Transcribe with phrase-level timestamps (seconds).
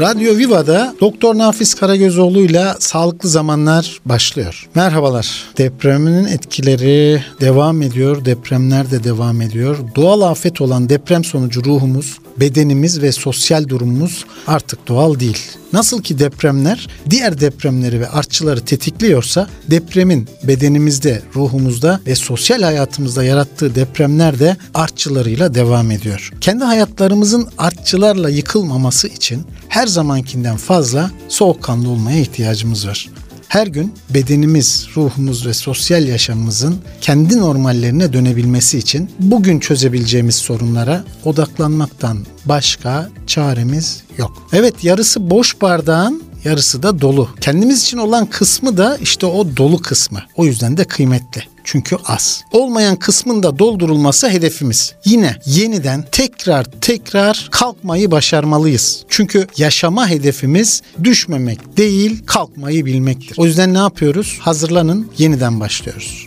[0.00, 4.68] Radyo Viva'da Doktor Nafiz Karagözoğlu ile Sağlıklı Zamanlar başlıyor.
[4.74, 5.44] Merhabalar.
[5.58, 8.24] Depremin etkileri devam ediyor.
[8.24, 9.76] Depremler de devam ediyor.
[9.96, 15.38] Doğal afet olan deprem sonucu ruhumuz, bedenimiz ve sosyal durumumuz artık doğal değil.
[15.72, 23.74] Nasıl ki depremler diğer depremleri ve artçıları tetikliyorsa depremin bedenimizde, ruhumuzda ve sosyal hayatımızda yarattığı
[23.74, 26.32] depremler de artçılarıyla devam ediyor.
[26.40, 33.08] Kendi hayatlarımızın artçılarla yıkılmaması için her zamankinden fazla soğukkanlı olmaya ihtiyacımız var.
[33.54, 42.18] Her gün bedenimiz, ruhumuz ve sosyal yaşamımızın kendi normallerine dönebilmesi için bugün çözebileceğimiz sorunlara odaklanmaktan
[42.44, 44.48] başka çaremiz yok.
[44.52, 47.28] Evet yarısı boş bardağın yarısı da dolu.
[47.40, 50.22] Kendimiz için olan kısmı da işte o dolu kısmı.
[50.36, 51.42] O yüzden de kıymetli.
[51.64, 52.44] Çünkü az.
[52.52, 54.94] Olmayan kısmın da doldurulması hedefimiz.
[55.04, 59.04] Yine yeniden tekrar tekrar kalkmayı başarmalıyız.
[59.08, 63.34] Çünkü yaşama hedefimiz düşmemek değil, kalkmayı bilmektir.
[63.36, 64.38] O yüzden ne yapıyoruz?
[64.40, 66.23] Hazırlanın, yeniden başlıyoruz.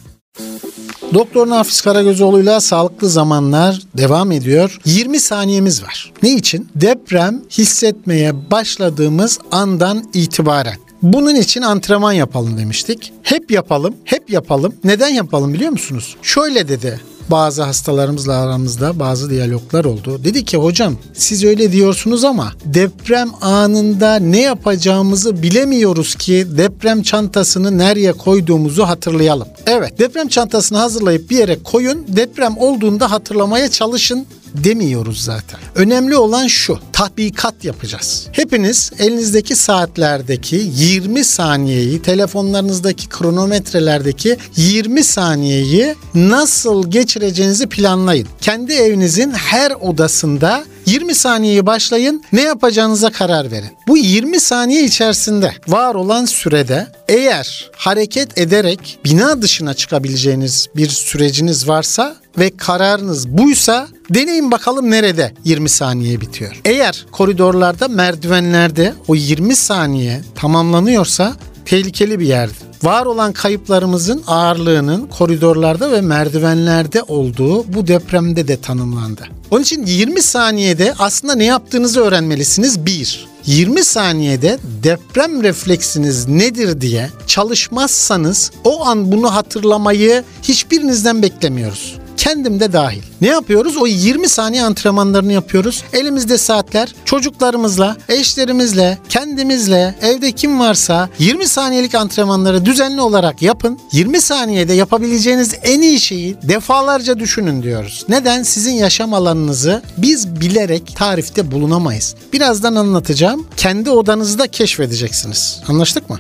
[1.13, 4.80] Doktor Nafiz Karagözoğlu'yla Sağlıklı Zamanlar devam ediyor.
[4.86, 6.14] 20 saniyemiz var.
[6.23, 6.67] Ne için?
[6.75, 10.77] Deprem hissetmeye başladığımız andan itibaren.
[11.02, 13.14] Bunun için antrenman yapalım demiştik.
[13.23, 14.75] Hep yapalım, hep yapalım.
[14.83, 16.16] Neden yapalım biliyor musunuz?
[16.22, 20.22] Şöyle dedi bazı hastalarımızla aramızda bazı diyaloglar oldu.
[20.23, 27.78] Dedi ki hocam siz öyle diyorsunuz ama deprem anında ne yapacağımızı bilemiyoruz ki deprem çantasını
[27.78, 29.48] nereye koyduğumuzu hatırlayalım.
[29.67, 35.59] Evet deprem çantasını hazırlayıp bir yere koyun deprem olduğunda hatırlamaya çalışın demiyoruz zaten.
[35.75, 36.79] Önemli olan şu.
[36.93, 38.27] Tatbikat yapacağız.
[38.31, 48.27] Hepiniz elinizdeki saatlerdeki 20 saniyeyi, telefonlarınızdaki kronometrelerdeki 20 saniyeyi nasıl geçireceğinizi planlayın.
[48.41, 52.23] Kendi evinizin her odasında 20 saniyeyi başlayın.
[52.33, 53.69] Ne yapacağınıza karar verin.
[53.87, 61.67] Bu 20 saniye içerisinde var olan sürede eğer hareket ederek bina dışına çıkabileceğiniz bir süreciniz
[61.67, 66.61] varsa ve kararınız buysa deneyin bakalım nerede 20 saniye bitiyor.
[66.65, 71.35] Eğer koridorlarda, merdivenlerde o 20 saniye tamamlanıyorsa
[71.65, 79.27] tehlikeli bir yerdir var olan kayıplarımızın ağırlığının koridorlarda ve merdivenlerde olduğu bu depremde de tanımlandı.
[79.51, 82.85] Onun için 20 saniyede aslında ne yaptığınızı öğrenmelisiniz.
[82.85, 83.27] 1.
[83.45, 92.73] 20 saniyede deprem refleksiniz nedir diye çalışmazsanız o an bunu hatırlamayı hiçbirinizden beklemiyoruz kendim de
[92.73, 93.02] dahil.
[93.22, 93.78] Ne yapıyoruz?
[93.78, 95.83] O 20 saniye antrenmanlarını yapıyoruz.
[95.94, 103.80] Elimizde saatler çocuklarımızla, eşlerimizle, kendimizle, evde kim varsa 20 saniyelik antrenmanları düzenli olarak yapın.
[103.92, 108.05] 20 saniyede yapabileceğiniz en iyi şeyi defalarca düşünün diyoruz.
[108.10, 108.44] Neden?
[108.44, 112.16] Sizin yaşam alanınızı biz bilerek tarifte bulunamayız.
[112.34, 113.48] Birazdan anlatacağım.
[113.58, 115.60] Kendi odanızda keşfedeceksiniz.
[115.67, 116.20] Anlaştık mı?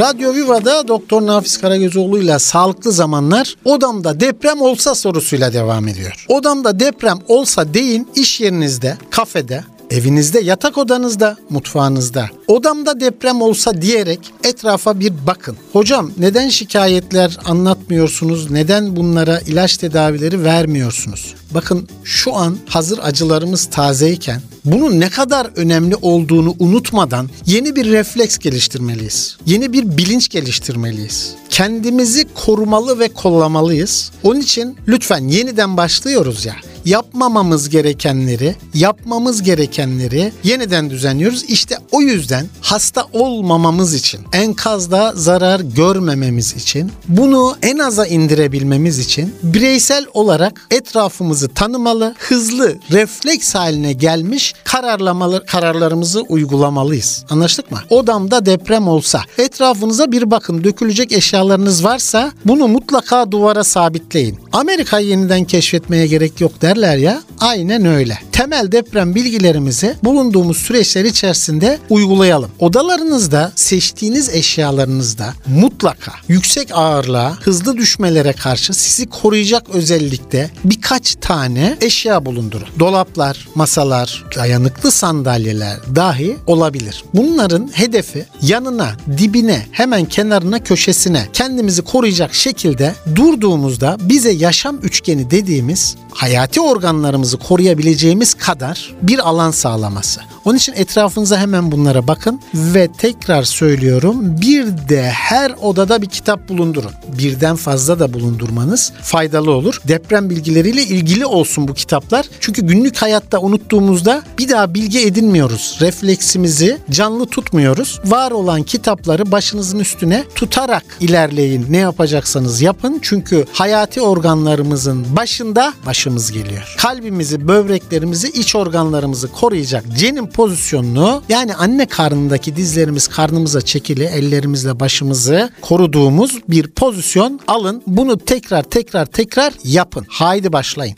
[0.00, 6.24] Radyo Viva'da Doktor Nafiz Karagözoğlu ile Sağlıklı Zamanlar odamda deprem olsa sorusuyla devam ediyor.
[6.28, 12.28] Odamda deprem olsa deyin iş yerinizde, kafede, evinizde, yatak odanızda, mutfağınızda.
[12.48, 15.56] Odamda deprem olsa diyerek etrafa bir bakın.
[15.72, 18.50] Hocam neden şikayetler anlatmıyorsunuz?
[18.50, 21.34] Neden bunlara ilaç tedavileri vermiyorsunuz?
[21.54, 28.38] Bakın şu an hazır acılarımız tazeyken bunun ne kadar önemli olduğunu unutmadan yeni bir refleks
[28.38, 29.36] geliştirmeliyiz.
[29.46, 31.34] Yeni bir bilinç geliştirmeliyiz.
[31.50, 34.10] Kendimizi korumalı ve kollamalıyız.
[34.22, 36.54] Onun için lütfen yeniden başlıyoruz ya
[36.90, 41.44] yapmamamız gerekenleri, yapmamız gerekenleri yeniden düzenliyoruz.
[41.44, 49.34] İşte o yüzden hasta olmamamız için, enkazda zarar görmememiz için, bunu en aza indirebilmemiz için
[49.42, 57.24] bireysel olarak etrafımızı tanımalı, hızlı, refleks haline gelmiş kararlamalı, kararlarımızı uygulamalıyız.
[57.30, 57.78] Anlaştık mı?
[57.90, 64.38] Odamda deprem olsa etrafınıza bir bakın dökülecek eşyalarınız varsa bunu mutlaka duvara sabitleyin.
[64.52, 67.22] Amerika'yı yeniden keşfetmeye gerek yok derler ya.
[67.40, 68.18] Aynen öyle.
[68.40, 72.50] Temel deprem bilgilerimizi bulunduğumuz süreçler içerisinde uygulayalım.
[72.58, 82.26] Odalarınızda seçtiğiniz eşyalarınızda mutlaka yüksek ağırlığa, hızlı düşmelere karşı sizi koruyacak özellikte birkaç tane eşya
[82.26, 82.68] bulundurun.
[82.78, 87.04] Dolaplar, masalar, dayanıklı sandalyeler dahi olabilir.
[87.14, 95.96] Bunların hedefi yanına, dibine, hemen kenarına, köşesine kendimizi koruyacak şekilde durduğumuzda bize yaşam üçgeni dediğimiz
[96.10, 100.20] hayati organlarımızı koruyabileceğimiz kadar bir alan sağlaması.
[100.44, 106.48] Onun için etrafınıza hemen bunlara bakın ve tekrar söylüyorum bir de her odada bir kitap
[106.48, 106.90] bulundurun.
[107.18, 109.80] Birden fazla da bulundurmanız faydalı olur.
[109.88, 112.26] Deprem bilgileriyle ilgili olsun bu kitaplar.
[112.40, 115.78] Çünkü günlük hayatta unuttuğumuzda bir daha bilgi edinmiyoruz.
[115.80, 118.00] Refleksimizi canlı tutmuyoruz.
[118.04, 121.66] Var olan kitapları başınızın üstüne tutarak ilerleyin.
[121.70, 122.98] Ne yapacaksanız yapın.
[123.02, 126.74] Çünkü hayati organlarımızın başında başımız geliyor.
[126.78, 135.50] Kalbimizi, böbreklerimizi, iç organlarımızı koruyacak cenin pozisyonunu yani anne karnındaki dizlerimiz karnımıza çekili ellerimizle başımızı
[135.60, 137.82] koruduğumuz bir pozisyon alın.
[137.86, 140.06] Bunu tekrar tekrar tekrar yapın.
[140.08, 140.96] Haydi başlayın.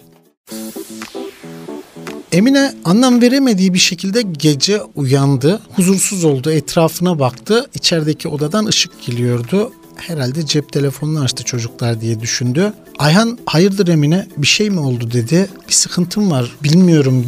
[2.32, 5.60] Emine anlam veremediği bir şekilde gece uyandı.
[5.76, 6.50] Huzursuz oldu.
[6.50, 7.66] Etrafına baktı.
[7.74, 9.72] İçerideki odadan ışık geliyordu.
[10.06, 12.72] Herhalde cep telefonunu açtı çocuklar diye düşündü.
[12.98, 15.48] Ayhan hayırdır Emine bir şey mi oldu dedi.
[15.68, 17.26] Bir sıkıntım var bilmiyorum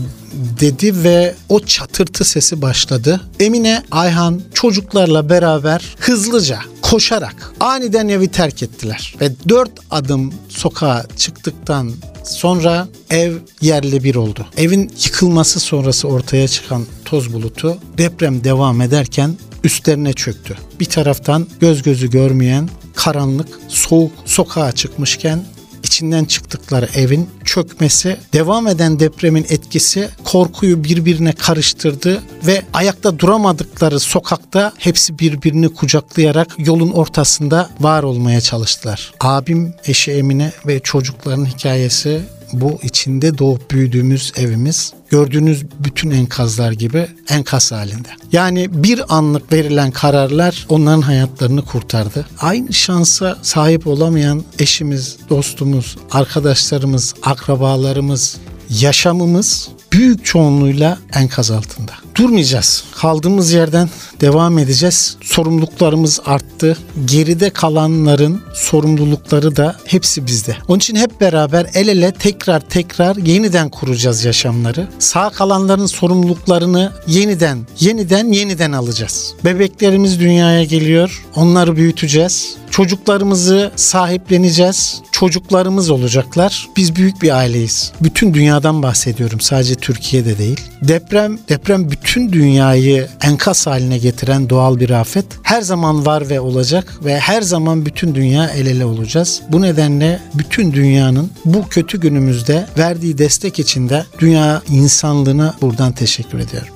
[0.61, 3.21] dedi ve o çatırtı sesi başladı.
[3.41, 11.93] Emine Ayhan çocuklarla beraber hızlıca koşarak aniden evi terk ettiler ve dört adım sokağa çıktıktan
[12.25, 14.47] sonra ev yerle bir oldu.
[14.57, 20.57] Evin yıkılması sonrası ortaya çıkan toz bulutu deprem devam ederken üstlerine çöktü.
[20.81, 25.45] Bir taraftan göz gözü görmeyen karanlık, soğuk sokağa çıkmışken
[25.85, 34.73] içinden çıktıkları evin çökmesi, devam eden depremin etkisi korkuyu birbirine karıştırdı ve ayakta duramadıkları sokakta
[34.79, 39.13] hepsi birbirini kucaklayarak yolun ortasında var olmaya çalıştılar.
[39.21, 42.21] Abim, eşi Emine ve çocukların hikayesi
[42.61, 48.09] bu içinde doğup büyüdüğümüz evimiz gördüğünüz bütün enkazlar gibi enkaz halinde.
[48.33, 52.27] Yani bir anlık verilen kararlar onların hayatlarını kurtardı.
[52.41, 58.37] Aynı şansa sahip olamayan eşimiz, dostumuz, arkadaşlarımız, akrabalarımız,
[58.71, 62.04] yaşamımız büyük çoğunluğuyla enkaz altında.
[62.17, 62.85] Durmayacağız.
[62.95, 63.89] Kaldığımız yerden
[64.21, 65.17] devam edeceğiz.
[65.23, 66.79] Sorumluluklarımız arttı.
[67.05, 70.57] Geride kalanların sorumlulukları da hepsi bizde.
[70.69, 74.89] Onun için hep beraber el ele tekrar tekrar yeniden kuracağız yaşamları.
[74.99, 79.35] Sağ kalanların sorumluluklarını yeniden, yeniden, yeniden alacağız.
[79.45, 81.25] Bebeklerimiz dünyaya geliyor.
[81.37, 82.57] Onları büyüteceğiz.
[82.75, 85.03] Çocuklarımızı sahipleneceğiz.
[85.12, 86.69] Çocuklarımız olacaklar.
[86.76, 87.93] Biz büyük bir aileyiz.
[88.00, 89.41] Bütün dünyadan bahsediyorum.
[89.41, 90.61] Sadece Türkiye'de değil.
[90.82, 95.25] Deprem, deprem bütün dünyayı enkaz haline getiren doğal bir afet.
[95.43, 99.43] Her zaman var ve olacak ve her zaman bütün dünya el ele olacağız.
[99.49, 106.38] Bu nedenle bütün dünyanın bu kötü günümüzde verdiği destek için de dünya insanlığına buradan teşekkür
[106.38, 106.75] ediyorum.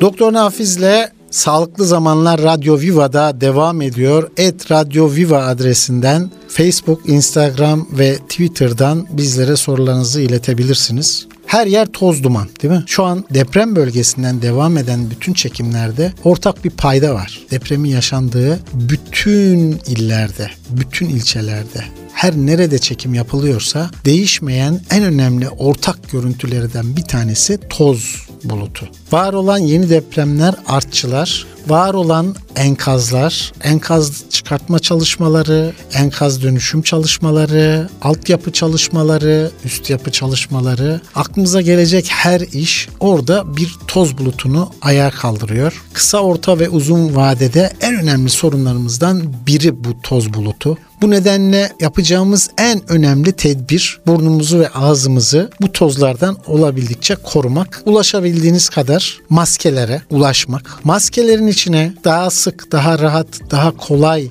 [0.00, 4.30] Doktor Nafiz'le Sağlıklı Zamanlar Radyo Viva'da devam ediyor.
[4.36, 11.26] Et Radyo Viva adresinden Facebook, Instagram ve Twitter'dan bizlere sorularınızı iletebilirsiniz.
[11.46, 12.84] Her yer toz duman değil mi?
[12.86, 17.40] Şu an deprem bölgesinden devam eden bütün çekimlerde ortak bir payda var.
[17.50, 26.96] Depremin yaşandığı bütün illerde, bütün ilçelerde her nerede çekim yapılıyorsa değişmeyen en önemli ortak görüntülerden
[26.96, 28.88] bir tanesi toz bulutu.
[29.12, 38.52] Var olan yeni depremler artçılar, var olan enkazlar, enkaz çıkartma çalışmaları, enkaz dönüşüm çalışmaları, altyapı
[38.52, 45.82] çalışmaları, üst yapı çalışmaları, aklımıza gelecek her iş orada bir toz bulutunu ayağa kaldırıyor.
[45.92, 50.78] Kısa, orta ve uzun vadede en önemli sorunlarımızdan biri bu toz bulutu.
[51.02, 57.82] Bu nedenle yapacağımız en önemli tedbir burnumuzu ve ağzımızı bu tozlardan olabildikçe korumak.
[57.84, 60.84] Ulaşabildiğiniz kadar maskelere ulaşmak.
[60.84, 64.28] Maskelerin içine daha sık, daha rahat, daha kolay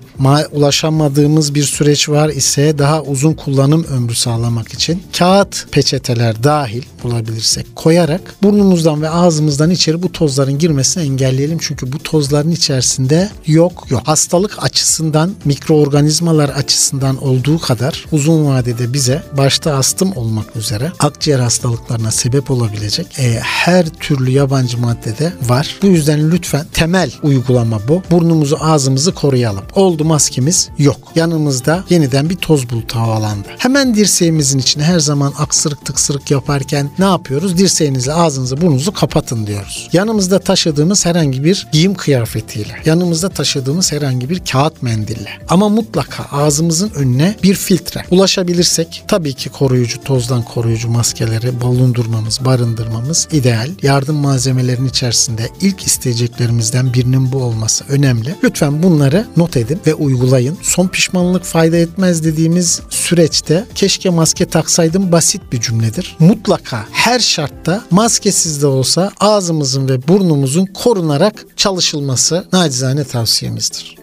[0.52, 7.76] ulaşamadığımız bir süreç var ise daha uzun kullanım ömrü sağlamak için kağıt peçeteler dahil bulabilirsek
[7.76, 11.58] koyarak burnumuzdan ve ağzımızdan içeri bu tozların girmesini engelleyelim.
[11.62, 14.02] Çünkü bu tozların içerisinde yok yok.
[14.06, 22.12] Hastalık açısından mikroorganizmalar açısından olduğu kadar uzun vadede bize başta astım olmak üzere akciğer hastalıklarına
[22.12, 25.76] sebep olabilecek e, her türlü yabancı maddede var.
[25.82, 28.02] Bu yüzden lütfen temel uygulama bu.
[28.12, 29.64] Burnumuzu ağzımızı koruyalım.
[29.76, 30.98] Oldu maskemiz yok.
[31.16, 33.48] Yanımızda yeniden bir toz bulutu havalandı.
[33.58, 37.58] Hemen dirseğimizin içine her zaman aksırık tıksırık yaparken ne yapıyoruz?
[37.58, 39.90] Dirseğinizle ağzınızı burnunuzu kapatın diyoruz.
[39.94, 46.90] Yanımızda taşıdığımız herhangi bir giyim kıyafetiyle, yanımızda taşıdığımız herhangi bir kağıt mendille ama mutlaka ağzımızın
[46.90, 53.70] önüne bir filtre ulaşabilirsek tabii ki koruyucu tozdan koruyucu maskeleri bulundurmamız, barındırmamız ideal.
[53.82, 58.36] Yardım malzemelerinin içerisinde ilk isteyeceklerimizden birinin bu olması önemli.
[58.44, 60.58] Lütfen bunları not edin ve uygulayın.
[60.62, 66.16] Son pişmanlık fayda etmez dediğimiz süreçte keşke maske taksaydım basit bir cümledir.
[66.20, 73.98] Mutlaka her şartta maskesiz de olsa ağzımızın ve burnumuzun korunarak çalışılması nacizane tavsiyemizdir.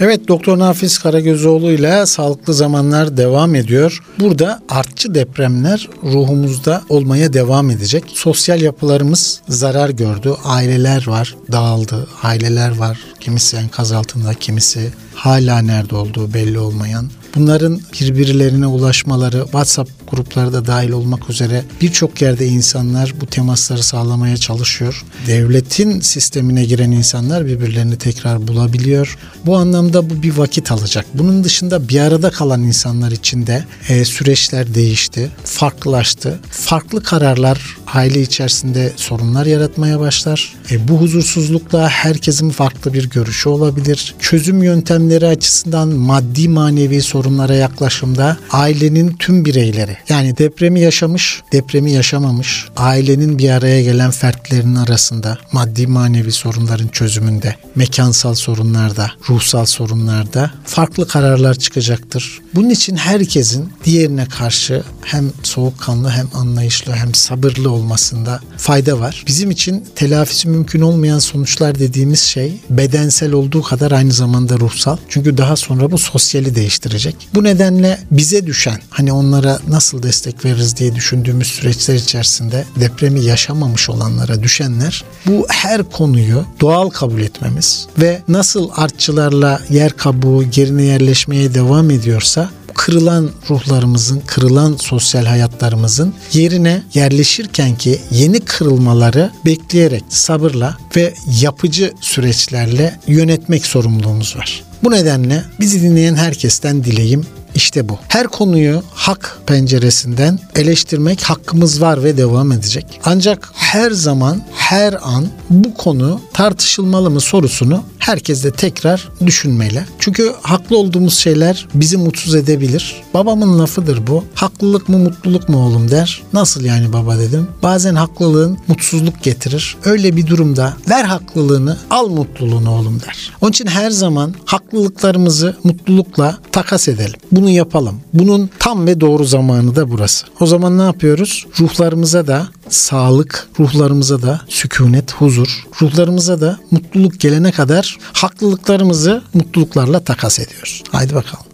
[0.00, 4.02] Evet Doktor Nafiz Karagözoğlu ile Sağlıklı Zamanlar devam ediyor.
[4.20, 8.04] Burada artçı depremler ruhumuzda olmaya devam edecek.
[8.14, 10.34] Sosyal yapılarımız zarar gördü.
[10.44, 12.08] Aileler var, dağıldı.
[12.22, 12.98] Aileler var.
[13.20, 17.10] Kimisi enkaz altında, kimisi hala nerede olduğu belli olmayan.
[17.34, 24.36] Bunların birbirlerine ulaşmaları, WhatsApp grupları da dahil olmak üzere birçok yerde insanlar bu temasları sağlamaya
[24.36, 25.04] çalışıyor.
[25.26, 29.18] Devletin sistemine giren insanlar birbirlerini tekrar bulabiliyor.
[29.46, 31.06] Bu anlamda bu bir vakit alacak.
[31.14, 36.40] Bunun dışında bir arada kalan insanlar için de e, süreçler değişti, farklılaştı.
[36.50, 40.54] Farklı kararlar aile içerisinde sorunlar yaratmaya başlar.
[40.70, 44.14] E, bu huzursuzlukla herkesin farklı bir görüşü olabilir.
[44.20, 52.66] Çözüm yöntemleri açısından maddi manevi sorunlara yaklaşımda ailenin tüm bireyleri yani depremi yaşamış, depremi yaşamamış
[52.76, 61.08] ailenin bir araya gelen fertlerinin arasında maddi manevi sorunların çözümünde, mekansal sorunlarda, ruhsal sorunlarda farklı
[61.08, 62.40] kararlar çıkacaktır.
[62.54, 69.24] Bunun için herkesin diğerine karşı hem soğukkanlı hem anlayışlı hem sabırlı olmasında fayda var.
[69.26, 74.96] Bizim için telafisi mümkün olmayan sonuçlar dediğimiz şey bedensel olduğu kadar aynı zamanda ruhsal.
[75.08, 77.16] Çünkü daha sonra bu sosyali değiştirecek.
[77.34, 83.90] Bu nedenle bize düşen hani onlara nasıl destek veririz diye düşündüğümüz süreçler içerisinde depremi yaşamamış
[83.90, 91.54] olanlara düşenler bu her konuyu doğal kabul etmemiz ve nasıl artçılarla yer kabuğu gerine yerleşmeye
[91.54, 92.50] devam ediyorsa
[92.86, 103.00] kırılan ruhlarımızın, kırılan sosyal hayatlarımızın yerine yerleşirken ki yeni kırılmaları bekleyerek sabırla ve yapıcı süreçlerle
[103.06, 104.64] yönetmek sorumluluğumuz var.
[104.82, 107.98] Bu nedenle bizi dinleyen herkesten dileğim işte bu.
[108.08, 113.00] Her konuyu hak penceresinden eleştirmek hakkımız var ve devam edecek.
[113.04, 119.84] Ancak her zaman, her an bu konu tartışılmalı mı sorusunu herkes de tekrar düşünmeli.
[119.98, 123.02] Çünkü haklı olduğumuz şeyler bizi mutsuz edebilir.
[123.14, 124.24] Babamın lafıdır bu.
[124.34, 126.22] Haklılık mı mutluluk mu oğlum der.
[126.32, 127.48] Nasıl yani baba dedim.
[127.62, 129.76] Bazen haklılığın mutsuzluk getirir.
[129.84, 133.32] Öyle bir durumda ver haklılığını al mutluluğunu oğlum der.
[133.40, 137.20] Onun için her zaman haklılıklarımızı mutlulukla takas edelim.
[137.32, 138.00] Bunu yapalım.
[138.14, 140.26] Bunun tam ve doğru zamanı da burası.
[140.40, 141.46] O zaman ne yapıyoruz?
[141.60, 150.38] Ruhlarımıza da sağlık, ruhlarımıza da sükunet, huzur, ruhlarımıza da mutluluk gelene kadar haklılıklarımızı mutluluklarla takas
[150.38, 150.82] ediyoruz.
[150.92, 151.46] Haydi bakalım.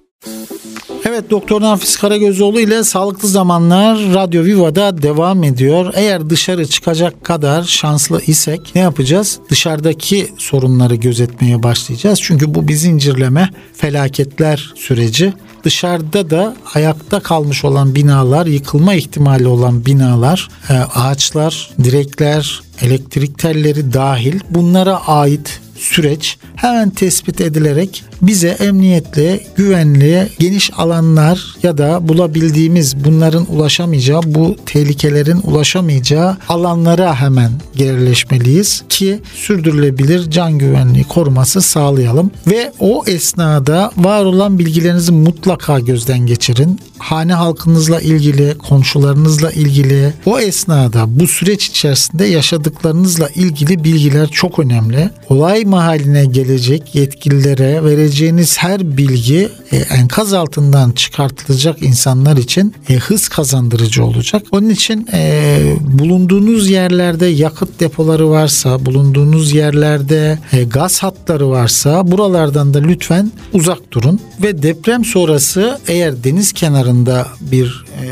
[1.05, 5.93] Evet Doktor Nafiz Karagözoğlu ile Sağlıklı Zamanlar Radyo Viva'da devam ediyor.
[5.95, 9.39] Eğer dışarı çıkacak kadar şanslı isek ne yapacağız?
[9.51, 12.21] Dışarıdaki sorunları gözetmeye başlayacağız.
[12.23, 15.33] Çünkü bu bir zincirleme felaketler süreci.
[15.65, 23.93] Dışarıda da ayakta kalmış olan binalar, yıkılma ihtimali olan binalar, e, ağaçlar, direkler, elektrik telleri
[23.93, 33.05] dahil bunlara ait süreç hemen tespit edilerek bize emniyetli, güvenli, geniş alanlar ya da bulabildiğimiz
[33.05, 42.73] bunların ulaşamayacağı, bu tehlikelerin ulaşamayacağı alanlara hemen yerleşmeliyiz ki sürdürülebilir can güvenliği koruması sağlayalım ve
[42.81, 46.81] o esnada var olan bilgilerinizi mutlaka gözden geçirin.
[46.99, 55.11] Hane halkınızla ilgili, komşularınızla ilgili o esnada bu süreç içerisinde yaşadıklarınızla ilgili bilgiler çok önemli.
[55.29, 63.29] Olay mahaline gelecek yetkililere vereceğiniz her bilgi e, enkaz altından çıkartılacak insanlar için e, hız
[63.29, 64.43] kazandırıcı olacak.
[64.53, 72.75] Onun için e, bulunduğunuz yerlerde yakıt depoları varsa, bulunduğunuz yerlerde e, gaz hatları varsa buralardan
[72.75, 78.07] da lütfen uzak durun ve deprem sonrası eğer deniz kenarında bir e,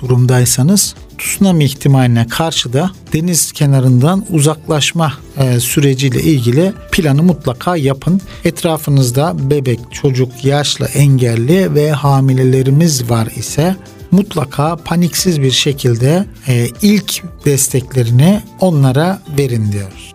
[0.00, 8.20] durumdaysanız tsunami ihtimaline karşı da deniz kenarından uzaklaşma e, süreciyle ilgili planı mutlaka yapın.
[8.44, 13.76] Etrafınızda bebek, çocuk, yaşlı, engelli ve hamilelerimiz var ise
[14.10, 20.14] mutlaka paniksiz bir şekilde e, ilk desteklerini onlara verin diyoruz.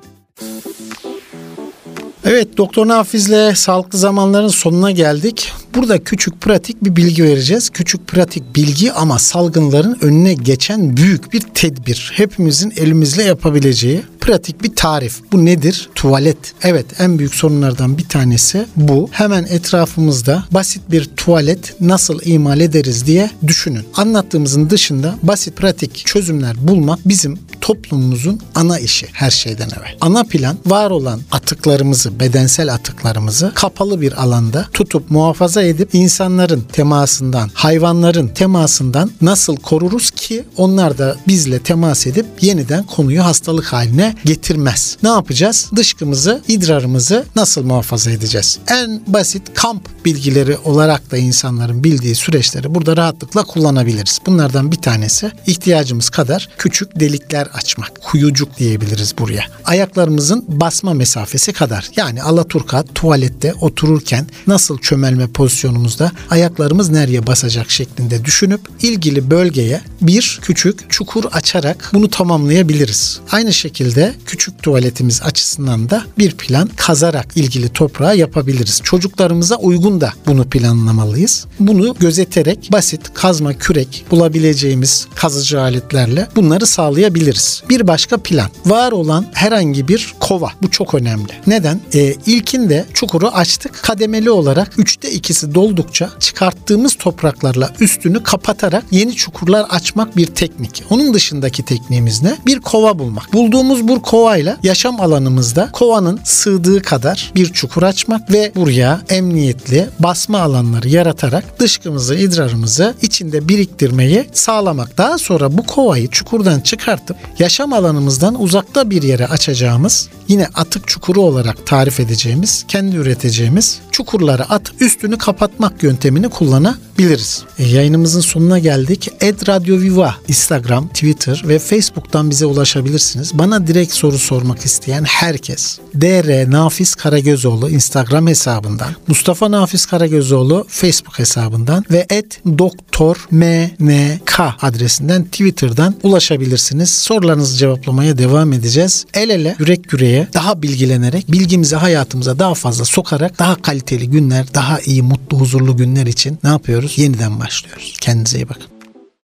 [2.26, 5.54] Evet Doktor Nafiz'le sağlıklı zamanların sonuna geldik.
[5.76, 7.70] Burada küçük pratik bir bilgi vereceğiz.
[7.70, 12.12] Küçük pratik bilgi ama salgınların önüne geçen büyük bir tedbir.
[12.16, 15.20] Hepimizin elimizle yapabileceği pratik bir tarif.
[15.32, 15.90] Bu nedir?
[15.96, 16.38] Tuvalet.
[16.62, 19.10] Evet en büyük sorunlardan bir tanesi bu.
[19.12, 23.84] Hemen etrafımızda basit bir tuvalet nasıl imal ederiz diye düşünün.
[23.96, 29.98] Anlattığımızın dışında basit pratik çözümler bulmak bizim toplumumuzun ana işi her şeyden evvel.
[30.02, 37.52] Ana plan var olan atıklarımızı, bedensel atıklarımızı kapalı bir alanda tutup muhafaza edip insanların temasından,
[37.54, 44.98] hayvanların temasından nasıl koruruz ki onlar da bizle temas edip yeniden konuyu hastalık haline getirmez.
[45.04, 45.70] Ne yapacağız?
[45.76, 48.60] Dışkımızı, idrarımızı nasıl muhafaza edeceğiz?
[48.68, 54.20] En basit kamp bilgileri olarak da insanların bildiği süreçleri burada rahatlıkla kullanabiliriz.
[54.26, 58.02] Bunlardan bir tanesi ihtiyacımız kadar küçük delikler açmak.
[58.02, 59.44] Kuyucuk diyebiliriz buraya.
[59.66, 61.90] Ayaklarımızın basma mesafesi kadar.
[61.96, 70.40] Yani Alaturka tuvalette otururken nasıl çömelme pozisyonumuzda ayaklarımız nereye basacak şeklinde düşünüp ilgili bölgeye bir
[70.42, 73.20] küçük çukur açarak bunu tamamlayabiliriz.
[73.32, 78.82] Aynı şekilde küçük tuvaletimiz açısından da bir plan kazarak ilgili toprağa yapabiliriz.
[78.84, 81.46] Çocuklarımıza uygun da bunu planlamalıyız.
[81.60, 87.43] Bunu gözeterek basit kazma kürek bulabileceğimiz kazıcı aletlerle bunları sağlayabiliriz.
[87.70, 90.52] Bir başka plan var olan herhangi bir kova.
[90.62, 91.32] Bu çok önemli.
[91.48, 91.80] Neden?
[91.94, 93.80] Ee, ilkinde çukuru açtık.
[93.84, 100.84] Kademeli olarak üçte ikisi doldukça çıkarttığımız topraklarla üstünü kapatarak yeni çukurlar açmak bir teknik.
[100.90, 102.38] Onun dışındaki tekniğimiz ne?
[102.46, 103.34] Bir kova bulmak.
[103.34, 110.40] Bulduğumuz bu kovayla yaşam alanımızda kovanın sığdığı kadar bir çukur açmak ve buraya emniyetli basma
[110.40, 114.98] alanları yaratarak dışkımızı, idrarımızı içinde biriktirmeyi sağlamak.
[114.98, 121.22] Daha sonra bu kovayı çukurdan çıkartıp yaşam alanımızdan uzakta bir yere açacağımız yine atık çukuru
[121.22, 127.44] olarak tarif edeceğimiz, kendi üreteceğimiz çukurları at üstünü kapatmak yöntemini kullanabiliriz.
[127.60, 129.10] E, yayınımızın sonuna geldik.
[129.22, 133.38] Ed Radio Viva Instagram, Twitter ve Facebook'tan bize ulaşabilirsiniz.
[133.38, 141.20] Bana direkt soru sormak isteyen herkes DR Nafiz Karagözoğlu Instagram hesabından, Mustafa Nafiz Karagözoğlu Facebook
[141.20, 146.90] hesabından ve et doktor mnk adresinden Twitter'dan ulaşabilirsiniz.
[147.24, 149.06] Sorularınızı cevaplamaya devam edeceğiz.
[149.14, 154.80] El ele, yürek yüreğe daha bilgilenerek, bilgimizi hayatımıza daha fazla sokarak daha kaliteli günler, daha
[154.80, 156.98] iyi, mutlu, huzurlu günler için ne yapıyoruz?
[156.98, 157.94] Yeniden başlıyoruz.
[158.02, 158.73] Kendinize iyi bakın.